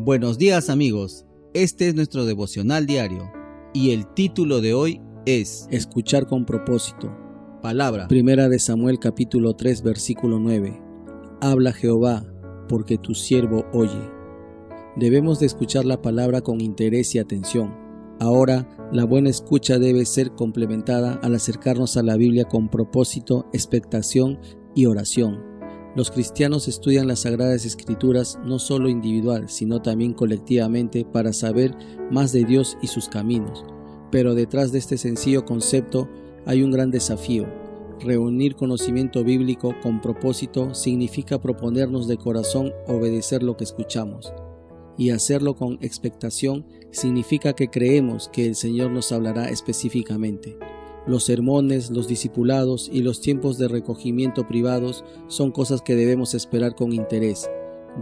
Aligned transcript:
Buenos 0.00 0.38
días 0.38 0.70
amigos, 0.70 1.26
este 1.54 1.88
es 1.88 1.96
nuestro 1.96 2.24
devocional 2.24 2.86
diario 2.86 3.32
y 3.74 3.90
el 3.90 4.06
título 4.14 4.60
de 4.60 4.72
hoy 4.72 5.00
es 5.26 5.66
Escuchar 5.72 6.28
con 6.28 6.46
propósito. 6.46 7.12
Palabra. 7.62 8.06
Primera 8.06 8.48
de 8.48 8.60
Samuel 8.60 9.00
capítulo 9.00 9.56
3 9.56 9.82
versículo 9.82 10.38
9. 10.38 10.80
Habla 11.40 11.72
Jehová, 11.72 12.24
porque 12.68 12.96
tu 12.96 13.16
siervo 13.16 13.64
oye. 13.72 14.08
Debemos 14.94 15.40
de 15.40 15.46
escuchar 15.46 15.84
la 15.84 16.00
palabra 16.00 16.42
con 16.42 16.60
interés 16.60 17.16
y 17.16 17.18
atención. 17.18 17.74
Ahora, 18.20 18.68
la 18.92 19.04
buena 19.04 19.30
escucha 19.30 19.80
debe 19.80 20.04
ser 20.04 20.30
complementada 20.30 21.18
al 21.24 21.34
acercarnos 21.34 21.96
a 21.96 22.04
la 22.04 22.16
Biblia 22.16 22.44
con 22.44 22.68
propósito, 22.68 23.46
expectación 23.52 24.38
y 24.76 24.86
oración. 24.86 25.57
Los 25.96 26.10
cristianos 26.10 26.68
estudian 26.68 27.08
las 27.08 27.20
Sagradas 27.20 27.64
Escrituras 27.64 28.38
no 28.44 28.58
solo 28.58 28.88
individual, 28.88 29.48
sino 29.48 29.80
también 29.80 30.12
colectivamente 30.12 31.04
para 31.04 31.32
saber 31.32 31.74
más 32.10 32.32
de 32.32 32.44
Dios 32.44 32.76
y 32.82 32.88
sus 32.88 33.08
caminos. 33.08 33.64
Pero 34.10 34.34
detrás 34.34 34.70
de 34.70 34.78
este 34.78 34.98
sencillo 34.98 35.44
concepto 35.44 36.08
hay 36.46 36.62
un 36.62 36.70
gran 36.70 36.90
desafío. 36.90 37.46
Reunir 38.00 38.54
conocimiento 38.54 39.24
bíblico 39.24 39.74
con 39.82 40.00
propósito 40.00 40.72
significa 40.74 41.40
proponernos 41.40 42.06
de 42.06 42.16
corazón 42.16 42.72
obedecer 42.86 43.42
lo 43.42 43.56
que 43.56 43.64
escuchamos. 43.64 44.32
Y 44.96 45.10
hacerlo 45.10 45.56
con 45.56 45.78
expectación 45.80 46.64
significa 46.90 47.54
que 47.54 47.68
creemos 47.68 48.28
que 48.28 48.46
el 48.46 48.54
Señor 48.54 48.90
nos 48.90 49.10
hablará 49.10 49.48
específicamente. 49.48 50.56
Los 51.08 51.24
sermones, 51.24 51.90
los 51.90 52.06
discipulados 52.06 52.90
y 52.92 53.00
los 53.00 53.22
tiempos 53.22 53.56
de 53.56 53.66
recogimiento 53.66 54.46
privados 54.46 55.06
son 55.26 55.52
cosas 55.52 55.80
que 55.80 55.96
debemos 55.96 56.34
esperar 56.34 56.74
con 56.74 56.92
interés. 56.92 57.48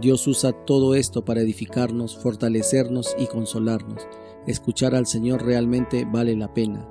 Dios 0.01 0.27
usa 0.27 0.51
todo 0.51 0.93
esto 0.93 1.23
para 1.23 1.39
edificarnos, 1.39 2.17
fortalecernos 2.17 3.15
y 3.17 3.27
consolarnos. 3.27 4.05
Escuchar 4.45 4.93
al 4.93 5.07
Señor 5.07 5.45
realmente 5.45 6.05
vale 6.05 6.35
la 6.35 6.53
pena. 6.53 6.85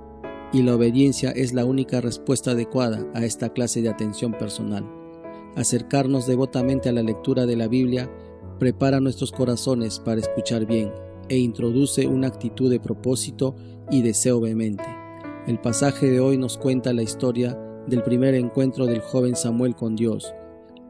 Y 0.54 0.62
la 0.62 0.76
obediencia 0.76 1.32
es 1.32 1.52
la 1.52 1.66
única 1.66 2.00
respuesta 2.00 2.52
adecuada 2.52 3.06
a 3.12 3.26
esta 3.26 3.50
clase 3.52 3.82
de 3.82 3.91
atención 3.91 4.32
personal. 4.32 4.91
Acercarnos 5.54 6.26
devotamente 6.26 6.88
a 6.88 6.92
la 6.92 7.02
lectura 7.02 7.44
de 7.44 7.56
la 7.56 7.69
Biblia 7.69 8.10
prepara 8.58 9.00
nuestros 9.00 9.32
corazones 9.32 9.98
para 9.98 10.22
escuchar 10.22 10.64
bien 10.64 10.91
e 11.28 11.36
introduce 11.36 12.06
una 12.06 12.28
actitud 12.28 12.70
de 12.70 12.80
propósito 12.80 13.54
y 13.91 14.00
deseo 14.00 14.41
vehemente. 14.41 15.05
El 15.47 15.61
pasaje 15.61 16.11
de 16.11 16.19
hoy 16.19 16.36
nos 16.39 16.58
cuenta 16.58 16.92
la 16.92 17.05
historia 17.05 17.56
del 17.86 18.02
primer 18.02 18.34
encuentro 18.34 18.86
del 18.86 19.00
joven 19.00 19.36
Samuel 19.36 19.77
con 19.77 19.94
Dios. 19.94 20.34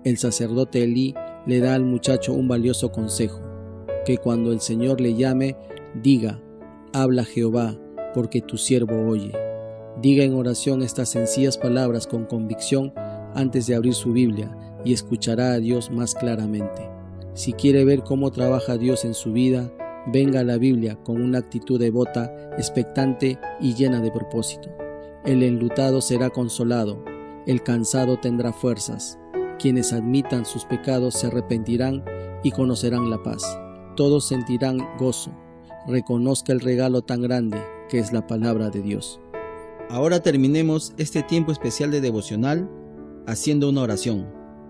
El 0.02 0.16
sacerdote 0.16 0.82
Elí 0.82 1.14
le 1.44 1.60
da 1.60 1.74
al 1.74 1.84
muchacho 1.84 2.32
un 2.32 2.48
valioso 2.48 2.90
consejo, 2.90 3.38
que 4.06 4.16
cuando 4.16 4.52
el 4.52 4.60
Señor 4.60 5.02
le 5.02 5.14
llame, 5.14 5.56
diga, 6.02 6.40
habla 6.94 7.24
Jehová, 7.24 7.76
porque 8.14 8.40
tu 8.40 8.56
siervo 8.56 9.06
oye. 9.06 9.30
Diga 10.00 10.24
en 10.24 10.32
oración 10.32 10.80
estas 10.80 11.10
sencillas 11.10 11.58
palabras 11.58 12.06
con 12.06 12.24
convicción 12.24 12.94
antes 13.34 13.66
de 13.66 13.74
abrir 13.74 13.92
su 13.92 14.14
Biblia 14.14 14.56
y 14.86 14.94
escuchará 14.94 15.52
a 15.52 15.58
Dios 15.58 15.90
más 15.90 16.14
claramente. 16.14 16.88
Si 17.34 17.52
quiere 17.52 17.84
ver 17.84 18.04
cómo 18.04 18.30
trabaja 18.32 18.78
Dios 18.78 19.04
en 19.04 19.12
su 19.12 19.34
vida, 19.34 19.70
venga 20.06 20.44
la 20.44 20.58
Biblia 20.58 20.96
con 21.02 21.20
una 21.20 21.38
actitud 21.38 21.78
devota, 21.78 22.50
expectante 22.56 23.38
y 23.60 23.74
llena 23.74 24.00
de 24.00 24.10
propósito. 24.10 24.70
El 25.24 25.42
enlutado 25.42 26.00
será 26.00 26.30
consolado, 26.30 27.04
el 27.46 27.62
cansado 27.62 28.18
tendrá 28.18 28.52
fuerzas, 28.52 29.18
quienes 29.58 29.92
admitan 29.92 30.44
sus 30.44 30.64
pecados 30.64 31.14
se 31.14 31.26
arrepentirán 31.26 32.04
y 32.42 32.50
conocerán 32.50 33.10
la 33.10 33.22
paz. 33.22 33.42
Todos 33.96 34.28
sentirán 34.28 34.78
gozo. 34.98 35.32
Reconozca 35.86 36.52
el 36.52 36.60
regalo 36.60 37.02
tan 37.02 37.22
grande 37.22 37.58
que 37.88 37.98
es 37.98 38.12
la 38.12 38.26
palabra 38.26 38.70
de 38.70 38.82
Dios. 38.82 39.20
Ahora 39.88 40.20
terminemos 40.20 40.92
este 40.98 41.22
tiempo 41.22 41.52
especial 41.52 41.90
de 41.90 42.00
devocional 42.00 42.68
haciendo 43.26 43.68
una 43.68 43.82
oración. 43.82 44.26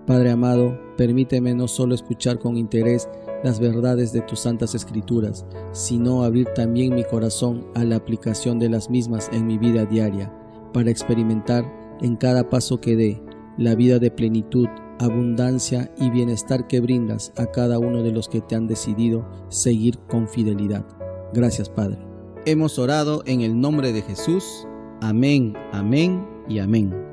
Padre 0.06 0.30
amado, 0.30 0.78
permíteme 0.96 1.54
no 1.54 1.66
solo 1.66 1.94
escuchar 1.94 2.38
con 2.38 2.56
interés 2.56 3.08
las 3.42 3.58
verdades 3.58 4.12
de 4.12 4.20
tus 4.22 4.40
santas 4.40 4.74
escrituras, 4.74 5.44
sino 5.72 6.22
abrir 6.22 6.46
también 6.54 6.94
mi 6.94 7.04
corazón 7.04 7.66
a 7.74 7.84
la 7.84 7.96
aplicación 7.96 8.58
de 8.58 8.68
las 8.68 8.88
mismas 8.88 9.28
en 9.32 9.46
mi 9.46 9.58
vida 9.58 9.84
diaria, 9.84 10.32
para 10.72 10.90
experimentar 10.90 11.64
en 12.00 12.16
cada 12.16 12.48
paso 12.48 12.80
que 12.80 12.96
dé 12.96 13.22
la 13.58 13.74
vida 13.74 13.98
de 13.98 14.10
plenitud, 14.10 14.68
abundancia 15.00 15.92
y 15.98 16.10
bienestar 16.10 16.66
que 16.66 16.80
brindas 16.80 17.32
a 17.36 17.46
cada 17.46 17.78
uno 17.78 18.02
de 18.02 18.12
los 18.12 18.28
que 18.28 18.40
te 18.40 18.54
han 18.54 18.66
decidido 18.66 19.26
seguir 19.48 19.98
con 20.08 20.28
fidelidad. 20.28 20.86
Gracias 21.32 21.68
Padre. 21.68 21.98
Hemos 22.44 22.78
orado 22.78 23.22
en 23.26 23.40
el 23.40 23.60
nombre 23.60 23.92
de 23.92 24.02
Jesús. 24.02 24.66
Amén, 25.00 25.54
amén 25.72 26.26
y 26.48 26.60
amén. 26.60 27.05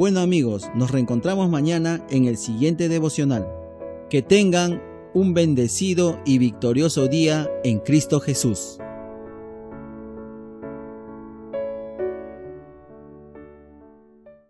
Bueno 0.00 0.20
amigos, 0.20 0.70
nos 0.74 0.90
reencontramos 0.90 1.50
mañana 1.50 2.02
en 2.08 2.24
el 2.24 2.38
siguiente 2.38 2.88
devocional. 2.88 3.46
Que 4.08 4.22
tengan 4.22 4.82
un 5.12 5.34
bendecido 5.34 6.18
y 6.24 6.38
victorioso 6.38 7.06
día 7.06 7.50
en 7.64 7.80
Cristo 7.80 8.18
Jesús. 8.18 8.78